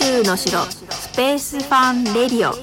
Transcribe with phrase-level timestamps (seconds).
[0.00, 2.54] 宙の城スペースファンレディオ。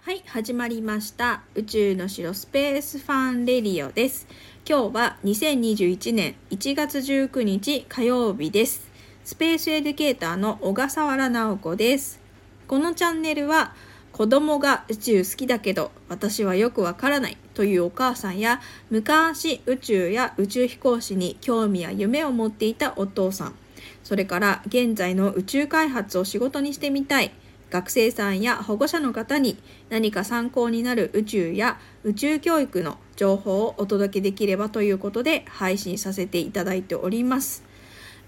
[0.00, 1.42] はい始まりました。
[1.54, 4.26] 宇宙の城スペースファンレディオです。
[4.66, 8.88] 今日は2021年1月19日火曜日です。
[9.22, 12.24] スペースエデュケーターの小笠原直子です。
[12.66, 13.74] このチャンネルは
[14.16, 23.54] 子供が宇宙好きだけど私はよくわからないというお母さんや昔宇宙や宇宙飛行士に興味や夢を持っていたお父さん。
[24.02, 27.30] それから現在の宇宙開発を仕事にしてみたい。
[27.68, 29.58] 学生さんや保護者の方に
[29.90, 37.64] 何か参考になる宇宙や宇宙教育の情報をお届けできればということで配信させていただいております。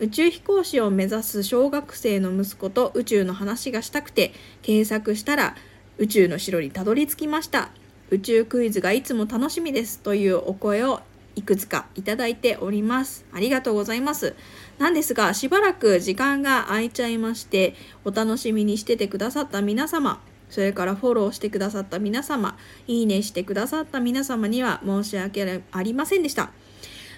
[0.01, 5.57] 宇宙飛行士を目指す小学生の息子と宇宙の話がしたくて検索したら
[5.99, 7.71] 宇宙の城にたどり着きました。
[8.11, 11.01] 宇宙クイズがいつも楽しみですというお声を
[11.37, 13.25] いくつかいただいております。
[13.33, 14.35] ありがとうございます。
[14.79, 17.75] なんですがしばらく時間が空いちゃいまして
[18.05, 26.51] お楽しみにしててくださった皆様それからフォローしてくださった皆様いいねしてくださった皆様には申し訳ありませんでした。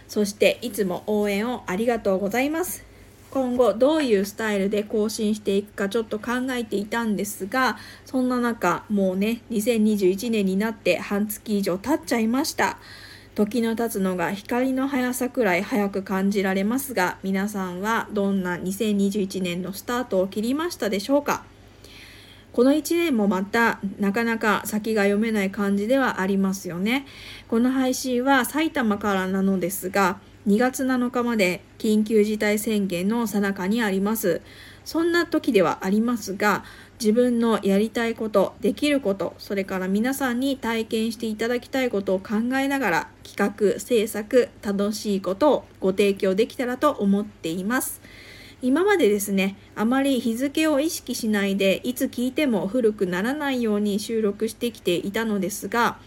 [0.09, 2.90] そしていつも応援をありがとうございます。
[3.31, 12.78] 今後どういうスタイルで更新していくかちょっと考えていたんですがそんな中もうね2021年になって半月以上経っちゃいました。
[13.37, 21.44] 時の経つのが光の速さくらい早く感じられますが皆さんはどんな2021年のスタートを切りましたでしょうか？
[22.53, 27.06] この1年もまたなかなか先が読めない感じではありますよね。
[27.47, 34.41] この配信は埼玉からなのですが2月7日まで緊急事態宣言の最中にあります。
[34.87, 36.65] そんな時ではありますが、
[36.99, 48.00] 自分のやりたいこと、できること、それから皆さんに体験していただきたいことを考えながら企画、制作、楽しいことをご提供できたらと思っています。
[48.62, 55.99] 今までですね、あまり日付を意識しないで、いつ聞いても古くならないように収録してきていたのですが、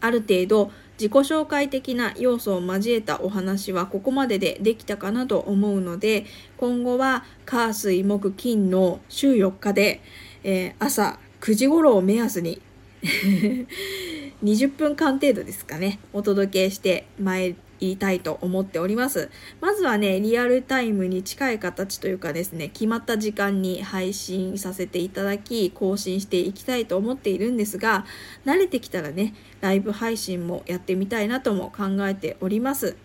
[0.00, 6.26] ある程度自己紹介的な要素を交えたお話はここまででできたかなと思うので
[6.56, 10.00] 今後は火水木金の週4日で、
[10.42, 12.60] えー、朝9時頃を目安に
[14.42, 19.30] 20分間程度ですかねお届けしてまい言いたいと思っております。
[19.60, 28.04] まずはね、リアルタイムに近い形というかですね、決まった時間に配信させていただき、更新していきたいと思っているんですが、
[28.44, 32.96] 慣れてきたらね、ライブ配信もやってみたいなとも考えております。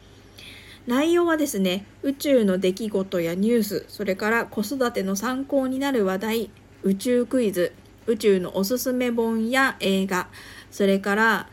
[0.86, 6.50] 内容はですね、宇宙の出来事やニュース、それから子育ての参考になる話題、
[6.84, 7.72] 宇宙クイズ、
[8.06, 10.28] 宇宙のおすすめ本や映画、
[10.72, 11.50] それから、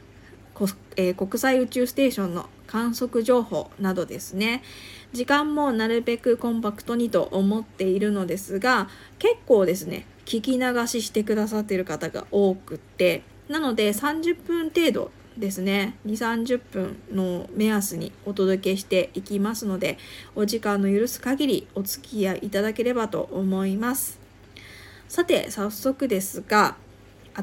[0.97, 4.63] えー、国際宇宙ステーションの観測情報などですね。
[5.13, 8.89] 時間もなるべくコンパクトにと思っているのですが
[9.19, 19.99] 結構ですね聞き流ししてくださっている方が多くってなので30分程度ですね2 3 0分の目安にお届けしていきますので
[20.37, 24.21] お時間の許す限りお付き合いいただければと思います。
[25.09, 26.77] さて早速ですが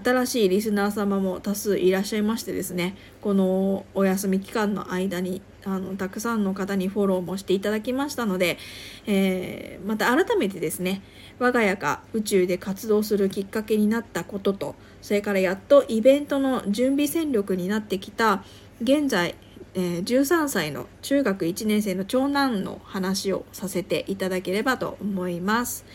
[0.04, 8.58] 新しいリスナー様も多数いらっしゃいましてですねこのお休み期間の間にあのたくさんの方にフォローもしていただきましたので、
[9.06, 11.02] えー、また改めてですね
[11.40, 18.44] 我が家が宇宙で活動するきっかけになったこととそれからやっとイベントの準備戦力になってきた
[18.82, 19.36] 現在
[19.80, 25.86] えー、13歳の中学1年生の長男の話をさせていただければと思います。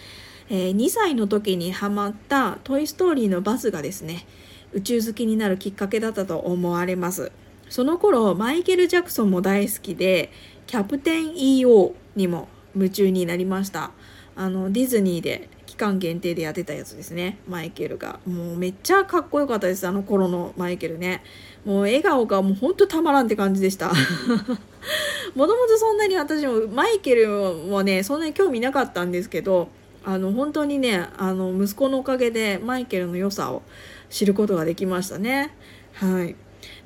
[0.53, 4.27] えー、2歳の時にハマったトイ・ストーリーのバズがですね
[4.75, 7.33] 宇宙好きになるきっかけだったと思われます。
[7.71, 10.31] その頃マイケル・ジャクソンも大好きで
[10.67, 13.93] キャプテン EO にも夢中になりました。
[14.37, 18.21] あのディズニーで期間限定でやってたやつですねマイケルが。
[18.27, 21.23] もうめっちゃかっこよかったですあの頃のマイケルね。
[21.65, 23.91] もう笑顔がもうほんとたまらんって感じでした。
[25.35, 29.71] もともとそんなに私もマイケルはねそんなに興味なかったんですけど
[30.05, 33.63] あの本当にねあの息子のおかげでマイケルの良さを
[34.11, 35.55] 知ることができましたね。
[35.95, 36.37] はい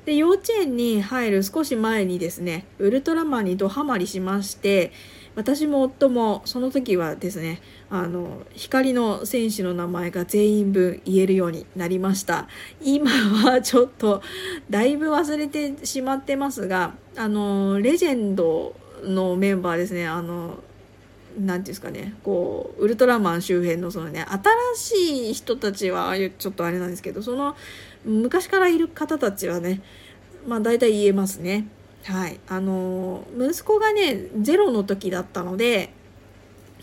[0.05, 4.91] で幼稚園に入る少し前にですねウルトラマンにドハマりしまして
[5.35, 12.47] 私も夫もその時はですねあの光の戦士の名前が全員分言えるようになりました
[12.81, 14.23] 今はちょっと
[14.69, 20.57] だいぶ忘れてしまってますがあのレジェンドのメンバーですねあの
[21.37, 24.25] なんていうんですかねこうウルトラマン周辺のそのね
[24.75, 27.55] 新しい人たちはちょっとあれなんですけどその
[28.05, 29.81] 昔からいる方たちはね
[30.47, 31.67] まあ大体言えますね。
[32.05, 32.39] はい。
[32.47, 35.91] あの息子がねゼロの時だったので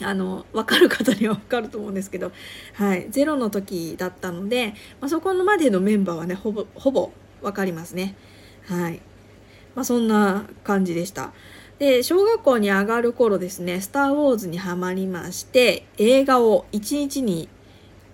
[0.01, 2.33] あの分かる方には分かると思うんですけど、
[2.75, 7.12] はい、ゼロの時だったので、まあ、そこまでのメンバーはねほぼほぼ
[7.43, 8.15] 分かりますね。
[8.67, 9.00] はい。
[9.75, 11.33] まあそんな感じでした。
[11.79, 17.49] で小学校に上がる頃ですね「スター・ウォーズ」にはまりまして映画を1日に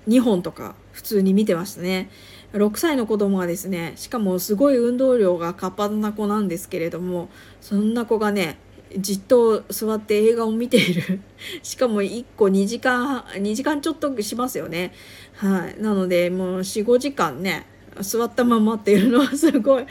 [0.09, 2.11] 2本とか普通に見てましたね。
[2.53, 7.29] 6歳の子供はですねしかもすごい運動量が活発な子なんですけれども
[7.61, 8.59] そんな子がね
[8.99, 11.21] じっと座って映画を見ている。
[11.63, 14.93] しかも1個2時間2時間ちょっとしますよね。
[15.35, 15.81] はい。
[15.81, 17.67] なのでもう45時間ね
[18.01, 19.87] 座ったままっていうのはすごい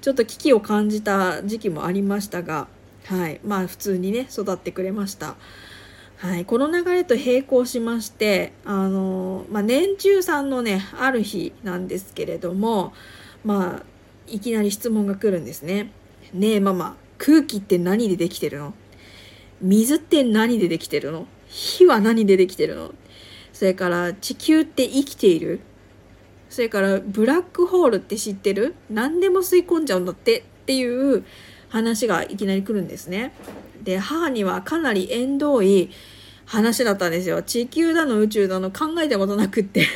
[0.00, 2.68] ちょっと危機を感じた時期もありましたが
[3.08, 3.40] はい。
[3.44, 5.36] まあ普通にね育ってくれました。
[6.18, 6.44] はい。
[6.44, 12.92] この流れと並行しましてあの、まあ、年中さんのねある日なんですけれども
[13.44, 13.82] まあ
[14.26, 15.92] いきなり質問が来るんですね。
[16.32, 18.74] ねえママ空気って何でできてるの？
[19.60, 21.26] 水って何でできてるの？
[21.48, 22.92] 火は何でできてるの？
[23.52, 25.60] それから地球って生きている？
[26.48, 28.74] それからブラックホールって知ってる？
[28.90, 31.24] 何でも吸い込んじゃうんだってっていう
[31.68, 33.32] 話がいきなり来るんですね。
[33.82, 35.90] で母にはかなり縁遠い
[36.44, 37.42] 話だったんですよ。
[37.42, 39.86] 地球だの宇宙だの考えたことなくって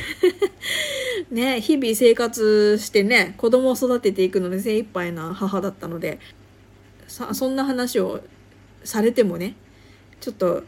[1.31, 6.19] ね、日々生活してね、子供を育てていくので精一杯な母だったので、
[7.07, 8.21] そんな話を
[8.83, 9.55] されてもね
[10.19, 10.63] ちょっと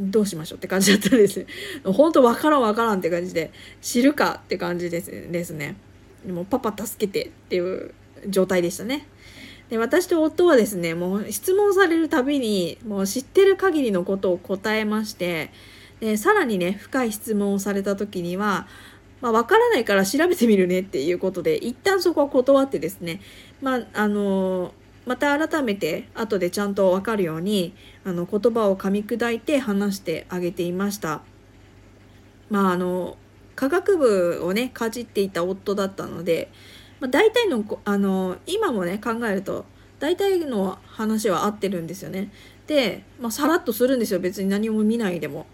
[0.00, 1.46] どうしましょうって感じだったんです
[1.84, 3.52] 本当わからんわからんって感じで
[3.82, 5.76] 知るかって感じですですね
[6.24, 7.92] でもパパ助けてっていう
[8.28, 9.06] 状態でしたね
[9.70, 15.50] で私と夫はですねもう質問されるたびにもう知ってる限りのことを答えまして
[16.00, 18.66] でさらにね深い質問をされた時には
[19.20, 23.20] まあ、分からないから調べてみるねっていうことで一旦そこは断ってですね
[23.60, 24.72] まああの
[25.06, 27.74] また改めて後でちゃんと分かるように
[28.04, 31.22] あの言葉を噛み砕いて話してあげていました。
[32.50, 33.16] まああの
[33.56, 36.50] 科学部をねかじっていた夫だったので、
[37.00, 39.64] まあ、大体のあの今もね考えると
[39.98, 42.30] 大体の話は合ってるんですよね。
[42.66, 45.46] で、まあ、さらっとするんですよ別に何も見ないでも。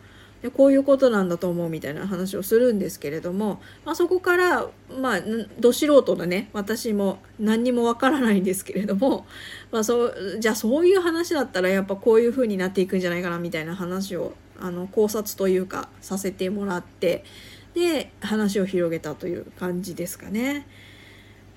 [0.43, 4.67] でこういうことなんだと思うみたいな話をするんですけれども、まあ、そこから
[5.00, 5.20] まあ
[5.58, 9.25] ど素人のね私も何にもわからないんですけれども、
[9.73, 17.25] まあ、そうじゃあそういう話だったらやっぱこういう風になっていくんじゃないかなみたいな話をあの考察というかさせてもらって
[17.73, 20.67] で話を広げたという感じですかね。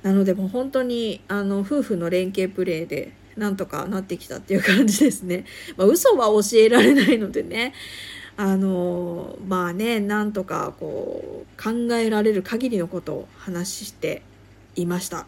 [0.07, 5.43] なのでもう本当にあの夫婦の連携プレーでなんとかなってきたっていう感じですね。
[5.75, 7.73] まあ、嘘は教えられないのでね
[8.37, 14.21] あのまあねなんとかこう考えられる限りのことを話して
[14.77, 15.25] いました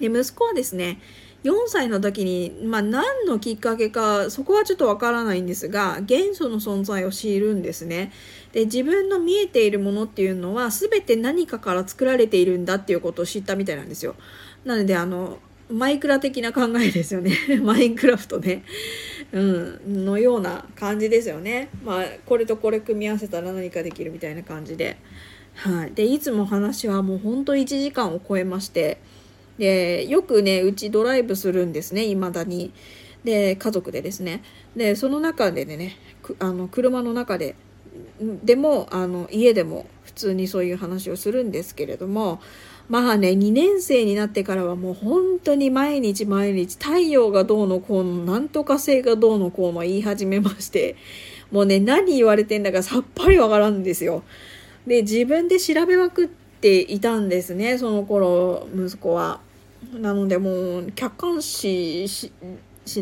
[0.00, 0.98] で息子はですね
[1.42, 8.12] 4歳の時に、まあ、何のきっかけかそこはちょっとわからないんですが元素の存在を知るんですね。
[8.52, 14.16] で自分の見えているものっていうのは全て何かから作られているんだっていうことを知ったみたいなんですよ。
[14.64, 15.38] なのであの
[15.70, 17.32] マイクラ的な考えですよね。
[17.62, 18.64] マインクラフトね。
[19.32, 21.70] うん、のような感じですよね。
[21.84, 24.98] まあこれとこれ組み合わせたら何かできるみたいな感じで。
[25.54, 28.98] はい、でいつも話はもうほんと1時間を超えまして
[29.60, 32.72] でよくねうちドライブするんですねいまだに。
[33.22, 34.42] で家族でですね
[34.74, 35.98] でその中でね
[36.38, 37.54] あの車の中で
[38.42, 42.40] でもあの家でも普通にそういう話をするんですけれども
[42.90, 50.96] まあね、2年生になってからはもう本当に毎日毎日太陽がどうのこうの、なんとか星がどうのこうの言い始めまして、
[51.52, 54.24] もうね、何言われてんだかさっぱりわからんんですよ。
[54.88, 59.38] で、自分で調べまくっていたんですね、その頃、息子は。
[59.92, 62.32] なのでもう、客観視し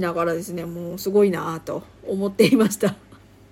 [0.01, 2.97] ながらですね、もうすごいなと思っていました。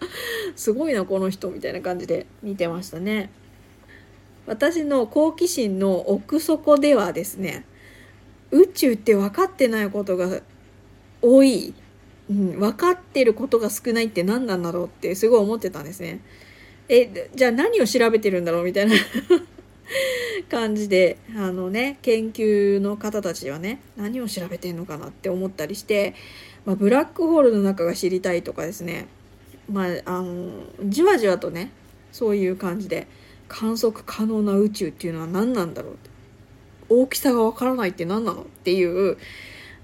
[0.56, 3.30] すごいな、この人、みたいな感じで見てましたね。
[4.46, 7.64] 私の好奇心の奥底ではですね
[8.50, 10.40] 宇宙って分かってないことが
[11.20, 11.74] 多い、
[12.30, 16.20] うん、分かってることが少ないって何なんだろうってすごい思ってたんですね。
[16.88, 18.94] えじゃあ何を調べてるんだろうみたいな
[20.50, 26.14] 感じであのね研究の方たちはね何を調べてんのかなって思ったりして、
[26.64, 29.06] まあ、ブラックホールの中が知りたいとかですね
[29.70, 30.50] まああの
[30.84, 31.70] じわじわとね
[32.12, 33.06] そういう感じで
[33.48, 36.10] 観測可能な宇宙っていうのは何なんだろうって
[36.88, 39.18] 大きさがわからないって何なのっていう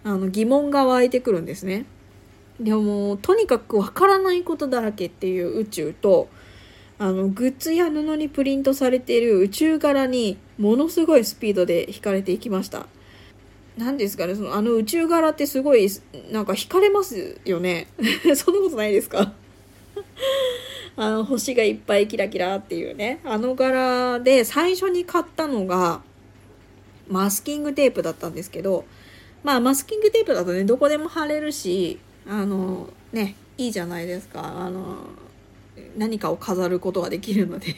[0.04, 1.84] あの疑問が湧いてくるんですね。
[2.60, 6.28] でもとにかくわからないことだらけっていう宇宙と
[7.02, 12.86] あのグッズや布にプリントされている宇宙柄にものすごいスピードで惹かれていきました。
[13.76, 15.88] 何ですかねそのあの宇宙柄ってすごい
[16.30, 17.88] なんか惹かれますよね。
[18.36, 19.32] そんなことないですか？
[20.94, 23.18] あの星がいっぱいキラキラっていうね。
[23.24, 26.02] あの柄で最初に買ったのが
[27.08, 28.84] マスキングテープだったんですけど
[29.42, 34.44] まあマスキングテープだとねどこでも貼れるしあのねいいじゃないですか。
[34.44, 34.98] あの
[35.96, 37.74] 何かを飾ることができるので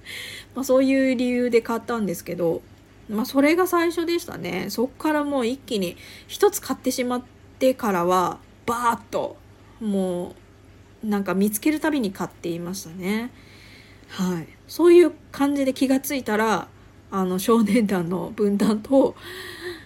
[0.54, 2.62] まあそういう理由で買ったんですけど
[3.08, 7.22] まあそれが最初でしたねそっからもう一気に一つ買ってしまっ
[7.58, 9.36] てからはバーッと
[9.80, 10.34] も
[11.02, 13.30] うなんか見つけるたびに買っていましたね
[14.08, 16.68] はいそういう感じで気がついたら
[17.10, 19.14] あの少年団の分担と、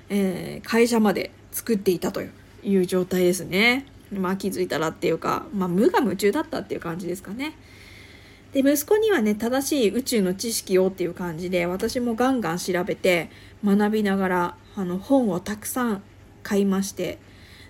[0.08, 2.22] えー、会社まで作っていたと
[2.62, 3.84] いう状態ですね。
[4.10, 7.52] まあ気づいたらっていうか、まあ無我夢中だったっていう感じですかね。
[8.52, 13.30] で、息子にはね、正しい宇宙の知識をっていう感じで、私もガンガン調べて
[13.64, 16.02] 学びながら、あの本をたくさん
[16.42, 17.18] 買いまして、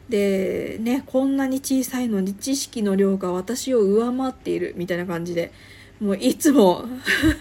[0.09, 5.53] で、ね、こんなに小さいのに知識の量が私を上回っているみたいな感じで、
[6.01, 6.85] もういつも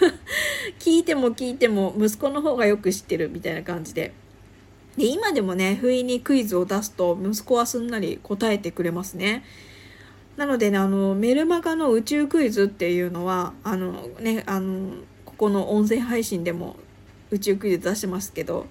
[0.79, 4.13] 聞いても聞いても息子の方がよく知ってるみたいな感じで。
[4.98, 9.44] で、今でもね、不意にクイズを出すと息子はすんなり答えてくれますね。
[10.38, 14.91] なのでね、あの、メルマガの宇宙クイズっていうのは、あのね、あの、
[15.25, 16.77] ここの音声配信でも
[17.32, 18.67] 宇宙クイズ出してますけど、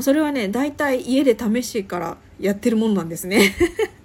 [0.00, 3.54] それはね、大体家で試してからやってるもんなんですね。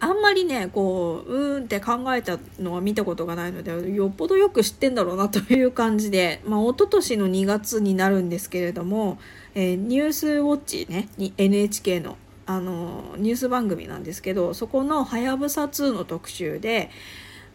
[0.00, 9.18] あんまりねこううーんって考えたのは見たことがないのでよっぽどよく知ってんだろうなという感じで、まあ、一昨年の2月になるんですけれども、
[9.54, 16.90] えー、ニュースウォッチね NHK のあのニュース番組なんですけどそこの「はやぶさ2」の特集で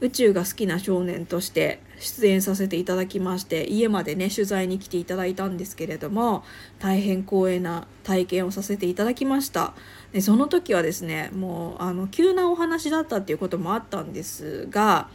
[0.01, 6.43] 宇宙が好きな少年として出演させていただきまして家までね取材に来ていただいたんですけれども
[6.79, 9.73] 大変光栄な体験をさせていただきました。
[10.13, 15.09] でその時はですねもうあの急なお話だったっていうこともあったんですが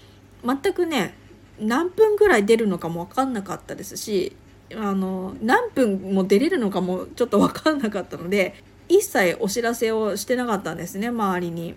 [0.45, 1.15] 全くね
[1.59, 4.37] 何分ぐらい出るのかも分かんなかったですし
[4.77, 8.55] あの何分も出れるのかもちょっと分かんなかったので
[8.89, 11.75] 一切お知らせをしてなかったんですね周りに。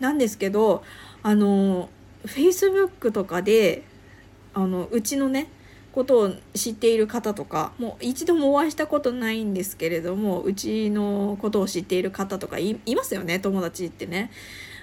[0.00, 0.82] なんですけど
[1.22, 1.88] あの
[2.26, 3.82] Facebook とかで
[4.52, 5.48] あのうちのね
[5.92, 14.30] ことを知っている方とかもう一度もお会いしたことないんですけれどもうちのことを知っている方とかいますよね友達ってね。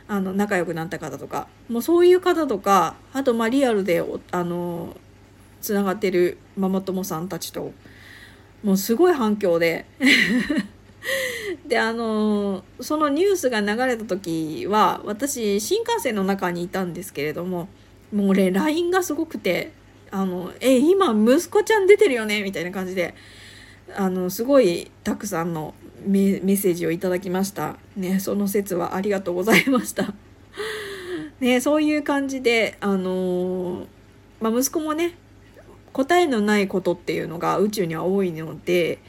[0.08, 1.48] あの仲良くなった方とか。
[1.70, 4.96] もうそういう方とかあとまあリアルであの
[5.62, 7.72] つながってるママ友さんたちと
[8.64, 9.86] もうすごい反響で。
[11.68, 17.68] であのそのニュースが流れた時は私新幹線の中にいたんですけれども
[18.14, 19.72] もう俺 LINE がすごくて
[20.12, 22.44] あのえ今息子ちゃん出てるよね？
[22.44, 23.16] みたいな感じで
[23.96, 25.74] あのすごいたくさんの
[26.06, 27.78] メッセージをいただきました。
[27.96, 30.14] ねその説はありがとうございました。
[31.40, 33.88] ねそういう感じであの
[34.42, 35.16] まあ、息子もね
[35.94, 39.00] 答えのないことっていうのが宇宙には多いので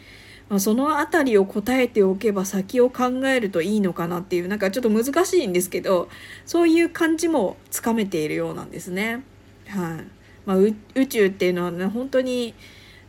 [0.49, 6.09] まあ、その辺りを答えておけば先を考えるといいのかなっていうなんかちょっと難しいんですけど
[6.45, 9.23] そういう感じもつかめているようなんですね。
[9.69, 10.75] はいまあ、宇
[11.07, 12.55] 宙っていうのはね本当に、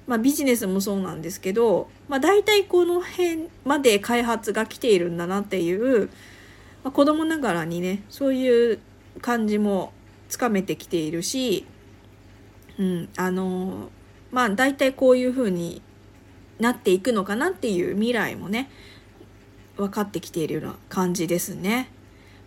[0.07, 6.09] まあ、ビジネスもそうなんですけど、まあ、大体この辺まで開発が来ているんだなっていう、
[6.83, 8.79] まあ、子供ながらにねそういう
[9.21, 9.93] 感じも
[10.29, 11.65] つかめてきているし、
[12.77, 13.89] うん、あの
[14.31, 15.81] まあ大体こういうふうに
[16.63, 18.69] なっていくのかなっていう未来もね
[19.77, 21.89] 分かってきているような感じですね。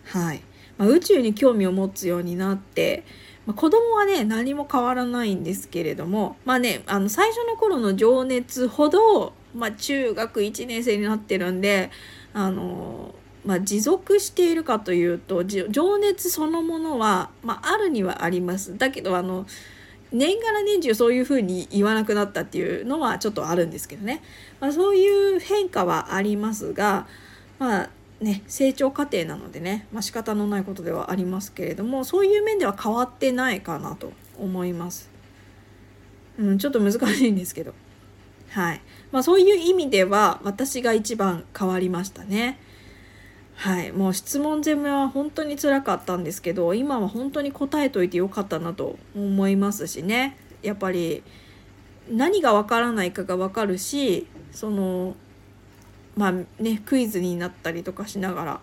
[0.05, 0.43] はい。
[0.79, 3.05] まあ、宇宙に興味を持つようになって、
[3.47, 11.91] まあ、子供はね何も変わらないんですけれどもまあねあの最初の頃の情熱ほど、まあ、中学1年生になってるんで
[12.35, 13.15] あの
[13.47, 19.47] まあ、持続しているかというと情熱そのものは、まあ、あるにはありますだけどあの
[20.13, 24.23] 年がら年中そういうふうに言わなくなったっていうのはちょっとあるんですけどね、
[24.61, 27.07] まあ、そういう変化はありますが
[27.59, 35.11] まあね成長過程なのでね、まあ、仕方のないことではありますけれどもそういう面では変わってないかなと思います。
[36.39, 37.75] うん、ちょっと難しいんですけど。
[38.51, 38.81] はい。
[39.11, 42.59] まあそういう意味では私が一番変わりましたね。
[43.57, 51.23] はい、もう質問攻めは本当につらかったんですけど今は本当に答えといてよかったなと思いますしねやっぱり
[52.11, 55.17] 何がわからないかがわかるしその
[56.17, 56.33] まあ
[56.63, 58.61] ねクイズになったりとかしながら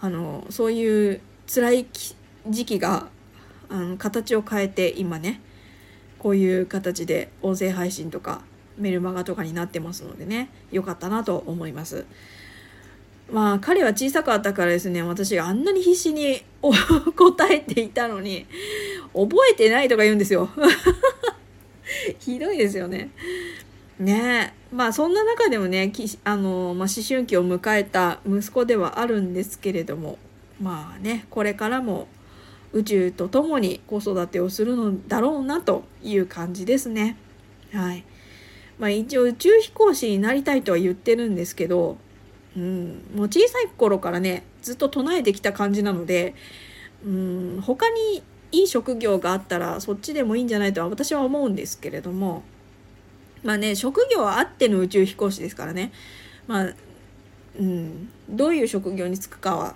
[0.00, 1.86] あのそういう辛い
[2.48, 3.08] 時期が
[3.70, 5.40] あの形を変えて今ね
[6.18, 8.42] こういう形で音声配信とか
[8.76, 12.06] メルマガとかになってますのでね良かったなと思います。
[13.32, 16.42] まあ彼は小さかったからですね私があんなに必死に
[17.16, 18.46] 答えていたのに
[19.14, 20.50] 覚えてないとか言うんですよ。
[22.20, 23.10] ひどいですよね。
[23.98, 24.74] ねえ。
[24.74, 25.92] まあそんな中でもね
[26.24, 30.18] あの、まあ、思春期を迎えた息子ではあるんですけれども
[30.60, 32.08] まあねこれからも
[32.72, 37.16] 宇宙と共に子育てをするのだろうなという感じですね。
[37.72, 38.04] はい。
[38.78, 41.96] まあ一応宇宙飛行士になりたいとは言ってるんですけど
[42.56, 46.34] うん、もう小さい頃からねずっと唱えてきた感じなので、
[47.04, 52.42] うん、他にいい職業があったらそっちでもいいんじゃないとは私は思うんですけれども
[53.42, 55.90] まあね職業はあっての宇宙飛行士ですからね。
[56.46, 56.74] まあ、
[57.58, 59.74] うん、どういう職業に就くかは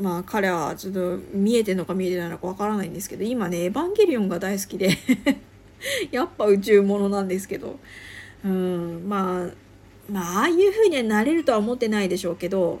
[0.00, 4.90] まあ彼はちょっと見えてるのか見えてないのかわからないんですけど今ね「エヴァンゲリオン」が大好きで
[6.10, 7.78] やっぱ宇宙ものなんですけど
[8.44, 9.50] うんまあ
[10.12, 12.80] まあああいう風にはなれるとは思ってないでしょうけど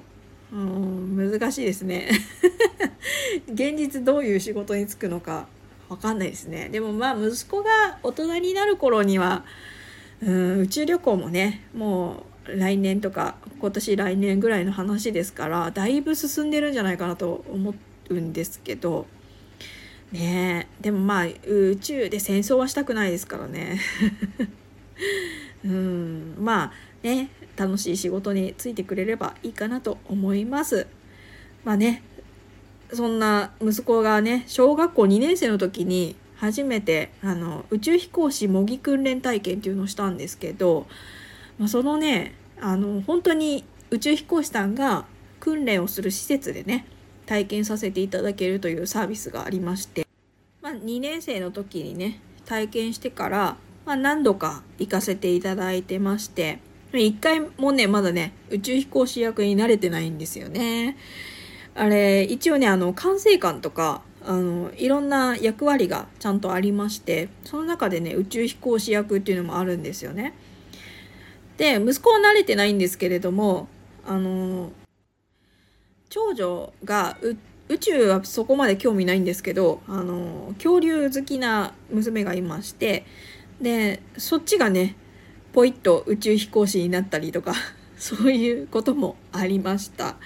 [0.52, 2.10] うん難しいですね。
[3.48, 5.48] 現実どういう仕事に就くのか
[5.88, 6.68] 分かんないですね。
[6.70, 9.44] でもまあ息子が大人になる頃には
[10.22, 17.74] うん宇宙旅行もねもう来年とか今年来年ぐらいの話ですからだいぶ進んでるんじゃないかなと思
[18.10, 19.06] うんですけど
[20.10, 23.80] ねでもまあ宇宙で戦争はしたくないですからね。
[25.64, 26.36] うん。
[26.38, 30.86] まあね楽しい仕事についてくれればいいかなと思います。
[31.64, 32.02] まあね
[32.92, 40.86] そんな息子がね小学校2年生の時に初めてあの宇宙飛行士模擬訓練体験っていうのをしたんですけど、
[41.58, 45.04] まあ、そのねあの本当に宇宙飛行士さんが
[45.40, 46.86] 訓練をする施設でね
[47.26, 50.06] 体験させていただけるというサービスがありまして、
[50.60, 56.60] まあ、2年生の時にね体験してから、まあ、何度か行かせていただいてまして
[56.94, 60.96] 一回もね、まだね、宇宙飛行士役に慣れてないんですよね。
[61.74, 70.34] あれ、一応ね、あの、管制官とか、あの、いろんな役割がちゃんとありまして、その中でね、宇宙飛行士役っていうのもあるんですよね。
[71.56, 73.68] で、息子は慣れてないんですけれども、
[74.06, 74.70] あの、
[76.10, 77.16] 長女が
[77.70, 83.06] 宇宙はそこまで興味ないんですけど、あの、恐竜好きな娘がいまして、
[83.62, 84.96] で、そっちがね、
[85.52, 87.54] ポイッと宇宙飛行士になったりとか
[87.96, 90.16] そういうこともありました。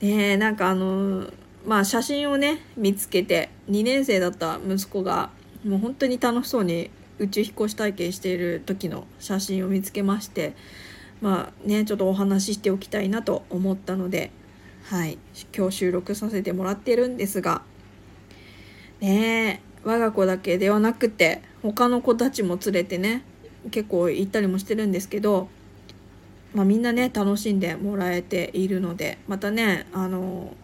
[0.00, 1.30] ねなんかあの
[1.66, 5.30] まあ写真をね見つけて2年生だった息子が
[5.64, 10.54] もう本当に楽しそうに宇宙飛行士体験している時の写真を見つけまして
[11.22, 14.30] まあねちょっとお話ししておきたいなと思ったので
[14.84, 15.18] はい
[15.56, 17.62] 今日収録させてもらってるんですが
[19.00, 21.40] ね我が子だけではなくて
[21.72, 23.22] 他の子たちも連れてね
[23.70, 25.48] 結構行ったりもしてるんですけど、
[26.52, 30.54] まあ、みんなね楽しんでもらえているのでまたねあの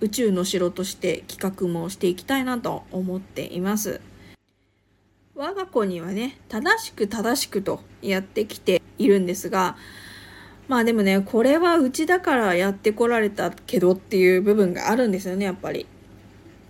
[0.00, 4.00] 宇宙の城として企画もしていきたいなと思っています。
[5.36, 9.76] 我が子にはね正しく正しくとやってきているんですが
[10.68, 15.86] まあでもねこれはうちだからやってこられたけどっていう部分があるんですよねやっぱり。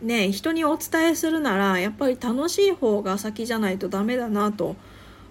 [0.02, 4.76] ね人にお伝えするならやっぱり楽しい方が先じゃないとダメだなと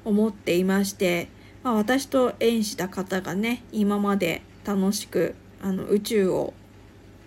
[0.06, 1.30] 思っていまして、
[1.64, 6.54] まあ、私と縁した方がね今まで楽しくあの宇宙を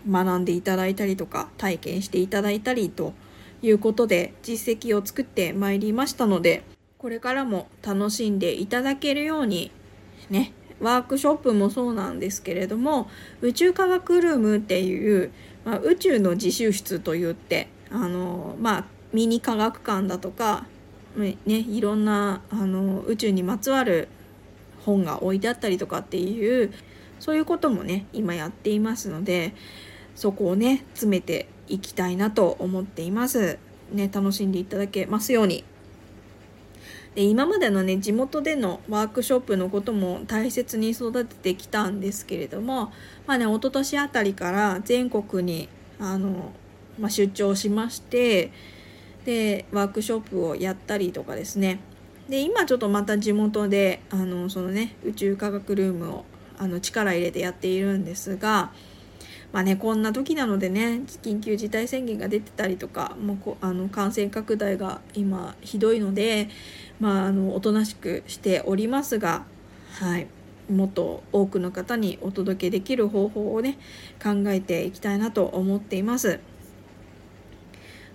[0.08, 3.12] 学んでいただいたりとか体験していただいたりと
[3.62, 6.64] いうことで実績を作ってまいりましたので
[6.98, 9.70] これからも楽しんでいただけるように
[10.30, 13.08] ねワークショップもそうなんですけれども
[13.40, 15.30] 宇宙科学ルームっていう、
[15.64, 20.66] まあ、宇宙の自習室といってあのまあミニ科学館だとか
[21.16, 24.08] ね、いろんなあの宇宙にまつわる
[24.84, 26.72] 本が置いてあったりとかっていう
[27.20, 29.54] そういうこともね今やっていますので
[30.14, 33.58] そこをね詰めていきたいなと思っています。
[33.92, 35.64] ね、楽しんでいただけますように。
[37.14, 42.92] で今までのね地元でのワークショップのことも大切に育ててきたんですけれども
[43.26, 45.68] まあね一昨年あたりから全国に
[46.00, 46.52] あの、
[46.98, 48.52] まあ、出張しまして
[49.24, 51.80] でワークショップをやったりとかですね。
[52.28, 56.24] で今ちょっとまた地元であのそのね宇宙科学ルームを
[56.58, 58.72] あの力入れてやっているんですが
[59.52, 66.48] まあねこんな時なのでね緊急事態宣言が出てたりとかもうこあの感染拡大が今ひどいので
[67.00, 69.44] まああのおとなしくしておりますが
[69.92, 70.26] はい
[70.70, 73.78] もっと多くの方にお届けできる方法をね
[74.22, 76.40] 考えていきたいなと思っています。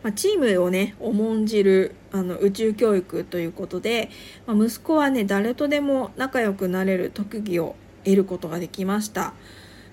[0.03, 4.09] ま、チームをね重んじるあの宇宙教育ということで、
[4.45, 9.33] まあ、息子はね誰とでも仲良くなれる特技を得ることができました。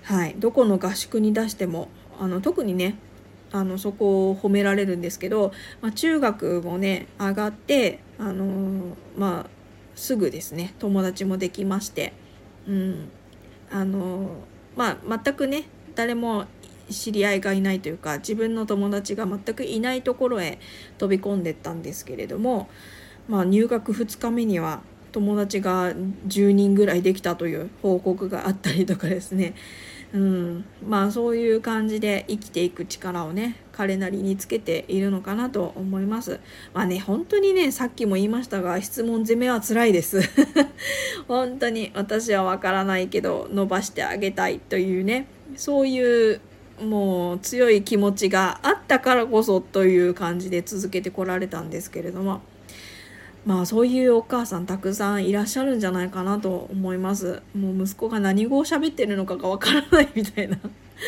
[0.05, 1.89] はい、どこの合宿に出しても
[2.19, 2.95] あの特にね
[3.51, 9.49] あのそこを褒められるんですけど、まあ、中学もね上がって、あのー、まあ、
[9.95, 12.13] すぐですね友達もできまして、
[12.67, 13.09] うん。
[13.71, 14.27] あのー、
[14.75, 15.63] まあ、全くね
[15.95, 16.45] 誰も
[16.89, 20.59] 知り合いがいないというか自分の友達が全くいないところへ
[20.99, 22.69] 飛び込んでったんですけれども、
[23.27, 29.55] まあ、入学2日目には友達が10人ぐらいできたという報告があったりとかですね。
[30.13, 36.39] うん、まあそういう感じで生きていく力をね彼なりにつけているのかなと思います。
[36.73, 40.21] まあね本当にねさっきも言いましたが質問攻めは辛いです。
[41.27, 46.39] 本当に私はわからないけど伸ばしてあげたいというねそういう
[46.81, 52.41] もう強い気持ちがあったからこそという感じで続けてこられたんですけれども。
[53.45, 57.41] まあそういうお母さんたくさんいらっしゃるんじゃないかなと思います。
[57.55, 60.57] もう息子が何語を喋ってるのかがわからないみたいな。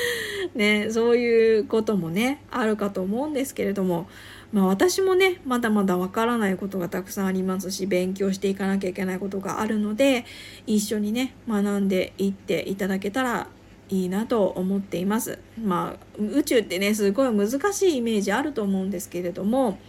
[0.53, 4.07] ねそういうこともねあるかと思うんですけれども。
[4.53, 10.25] まあ私もねまだまだわからないことがたくさんありますし勉強していかなきゃいけないことがあるので
[10.65, 13.49] 一緒にね学んでいっていただけたら
[13.89, 15.39] いいなと思っています。
[15.61, 19.79] まあ宇宙ってねすごい難しいイメージあると思うんですけれども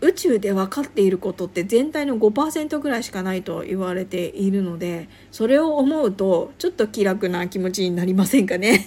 [0.00, 8.86] 宇宙で分かっていることって全体の5%ぐらいしかないと言われているのでそれを思うとちょっと気楽な気持ちになりませんかね。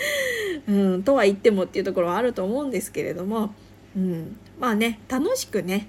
[0.68, 3.54] うん、とは言ってもっていうところはあると思うんですけれども、
[3.96, 5.88] うん、まあね楽しくね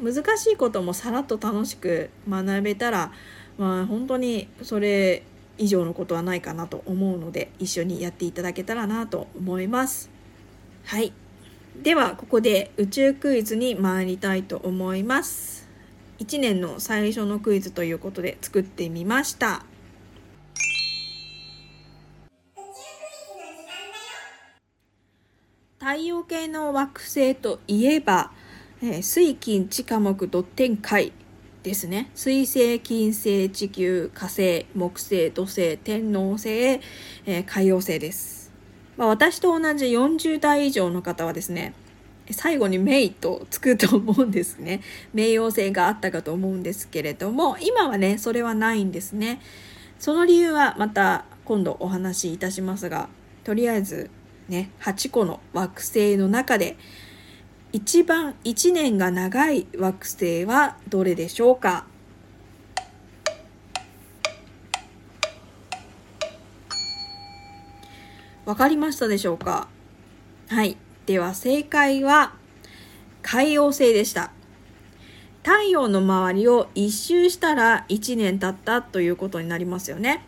[0.00, 3.12] 難しいこともさらっと楽しく学べたら、
[3.58, 5.22] まあ、本当にそれ
[5.58, 10.10] 以上のことはないかなと思うので一緒にやっていただけたらなと思います。
[10.84, 11.12] はい。
[11.82, 15.68] ではここで宇宙クイズに参りたいと思います。
[16.20, 19.64] 1年の最初のクイズということで作ってみました。
[25.80, 28.30] 太陽系の惑星といえば、
[28.80, 31.10] えー、水金地火木土天海
[31.64, 32.12] ですね。
[32.14, 38.41] 水星金星地球火星木星土星天王星、えー、海洋星です。
[38.96, 41.74] まあ、私と同じ40代以上の方はですね
[42.30, 44.80] 最後にメイとつくと思うんですね。
[45.14, 49.40] 冥王星があったかと思うんですけれども今はねそれはないんですね。
[49.98, 53.08] その理由はまた今度お話しいたしますが
[53.44, 54.10] とりあえず
[54.48, 56.76] ね8個の惑星の中で
[57.72, 61.86] 一番1年が長い惑星はどれでしょうか？
[68.44, 69.68] わかりましたでしょうか？
[70.48, 70.76] はい。
[71.06, 72.34] では正解は
[73.22, 74.32] 海王星でした。
[75.44, 80.24] 太陽の周りを一周したら1年経ったということになりますよね。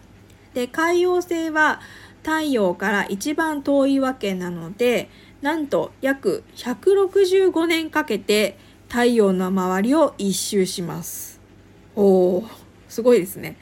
[0.54, 1.80] で、海王星は
[2.22, 5.10] 太陽から一番遠いわけなので、
[5.42, 8.56] なんと約165年かけて
[8.88, 11.40] 太陽の周りを一周します。
[11.96, 12.46] おー、
[12.88, 13.56] すごいですね。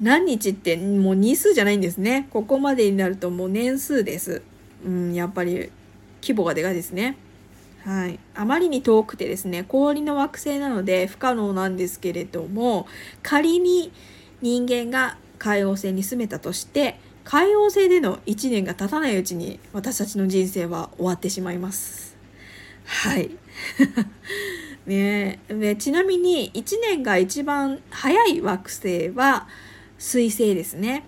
[0.00, 2.28] 何日ってもう日数じゃないんですね。
[2.30, 4.42] ここまでになるともう年数です。
[4.84, 5.70] うん、やっぱり
[6.22, 7.16] 規模がでかいですね。
[7.84, 8.18] はい。
[8.34, 12.86] あまりに遠くてですね、氷の惑星なので不可能なんですけれども、
[13.22, 13.92] 仮に
[14.40, 22.16] 人間が海王星に住めたとして、海王星での1年が経たないうちに私たちの人生は終わってしまいます。
[22.84, 23.30] はい。
[24.86, 29.48] ねねちなみに1年が一番早い惑星は、
[29.98, 31.04] 水星ですね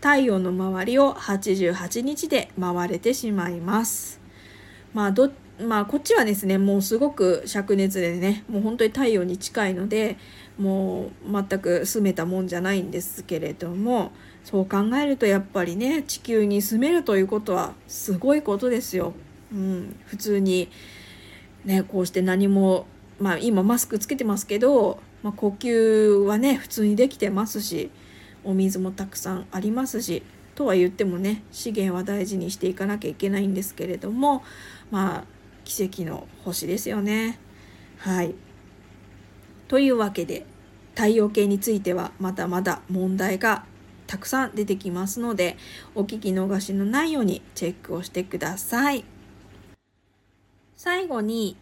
[0.00, 4.20] 太陽の周りを88日で回れてしまいます
[4.92, 10.16] まあどまあこっちはですねもうすごく灼熱でねもう本当に太陽に近いので
[10.58, 14.12] もう全く住めたもんじゃないんですけれども
[14.44, 19.12] そう考えるとやっぱりね地球に住めるということはすごいことですよ。
[19.52, 20.68] うん、普通に
[21.64, 22.86] ねこうして何も
[23.20, 27.90] まあ今マスクつけてますけど、まあ、呼吸はね普通にできてますし
[28.44, 30.22] お水もたくさんありますし
[30.54, 34.42] とは言ってもね資源は大事にしていかなきゃいけないんですけれども
[34.90, 35.24] まあ
[35.64, 37.38] 奇跡の星ですよね。
[37.98, 38.34] はい。
[39.68, 40.44] というわけで
[40.94, 43.64] 太陽系についてはまだまだ問題が
[44.06, 45.56] たくさん出てきますので
[45.94, 49.04] お聞き逃しのないようにチェックをしてください。
[50.76, 51.56] 最後に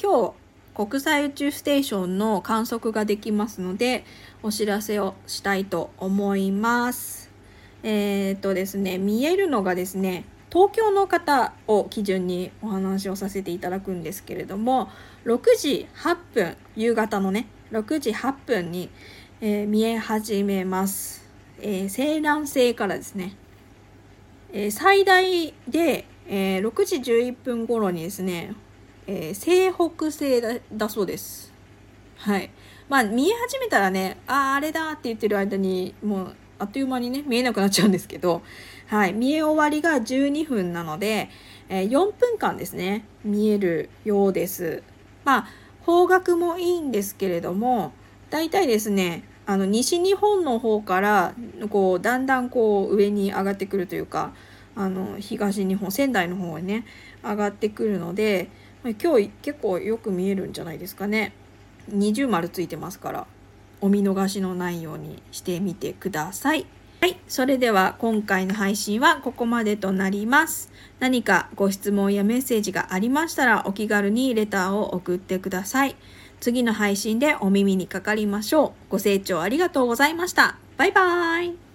[0.00, 0.45] 今日
[0.76, 4.04] 国際宇宙ステーションの観測ができますので
[4.42, 7.30] お知らせをしたいと思います。
[7.82, 14.90] えー、っとですね見えるのがですね東京の方を基準にお話をさせていただくんですけれども
[15.24, 18.90] 6時8分夕方のね6時8分に、
[19.40, 21.26] えー、見え始めます、
[21.58, 23.34] えー、西南西からですね、
[24.52, 28.54] えー、最大で、え6時11分頃にですね、
[29.06, 30.42] え西北西
[30.72, 31.52] だそうです。
[32.16, 32.50] はい。
[32.88, 38.42] まあ見え始めたらねあああれだって言ってる間にもうあっという間にね見えなくなっちゃうんですけど
[38.86, 41.28] はい、見え終わりが12分なので、
[41.68, 44.82] えー、4分間ですね見えるようです。
[45.24, 45.48] まあ
[45.80, 47.92] 方角もいいんですけれども
[48.30, 51.34] 大体ですねあの西日本の方から
[51.68, 54.32] こうだんだんこう上に上がってくるというか
[54.76, 56.84] あの東日本仙台の方にね
[57.24, 58.50] 上がってくるので
[58.94, 61.32] 今日結構よく見えるんじゃないですかね
[61.88, 63.26] 二重丸ついてますから
[63.80, 66.66] お見逃しのないようにしてみてください。
[67.00, 67.18] はい。
[67.28, 70.72] それでは今回の配信はここまでとなります。
[70.98, 75.96] 何かご質問やメッセージがありましたらお気軽にレターを送ってください。
[76.40, 78.90] 次の配信でお耳にかかりましょう。
[78.90, 80.56] ご清聴ありがとうございました。
[80.78, 81.65] バイバーイ。